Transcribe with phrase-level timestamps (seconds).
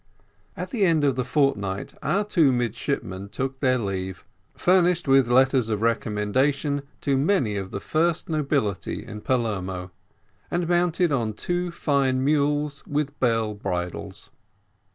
[0.57, 5.69] At the end of the fortnight our two midshipmen took their leave, furnished with letters
[5.69, 9.91] of recommendation to many of the first nobility in Palermo,
[10.49, 14.31] and mounted on two fine mules with bell bridles.